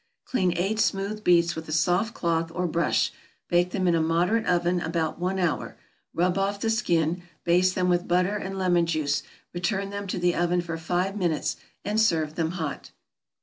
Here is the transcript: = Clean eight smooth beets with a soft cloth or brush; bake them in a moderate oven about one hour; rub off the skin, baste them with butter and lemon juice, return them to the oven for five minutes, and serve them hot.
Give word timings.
= 0.15 0.25
Clean 0.25 0.51
eight 0.57 0.79
smooth 0.79 1.23
beets 1.23 1.55
with 1.55 1.69
a 1.69 1.71
soft 1.71 2.15
cloth 2.15 2.51
or 2.55 2.65
brush; 2.65 3.11
bake 3.49 3.69
them 3.69 3.87
in 3.87 3.93
a 3.93 4.01
moderate 4.01 4.47
oven 4.47 4.81
about 4.81 5.19
one 5.19 5.37
hour; 5.37 5.77
rub 6.11 6.39
off 6.39 6.59
the 6.59 6.71
skin, 6.71 7.21
baste 7.43 7.75
them 7.75 7.87
with 7.87 8.07
butter 8.07 8.35
and 8.35 8.57
lemon 8.57 8.87
juice, 8.87 9.21
return 9.53 9.91
them 9.91 10.07
to 10.07 10.17
the 10.17 10.33
oven 10.33 10.59
for 10.61 10.75
five 10.79 11.15
minutes, 11.15 11.55
and 11.85 12.01
serve 12.01 12.33
them 12.33 12.53
hot. 12.53 12.89